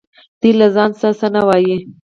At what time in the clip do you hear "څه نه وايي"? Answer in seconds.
1.19-1.77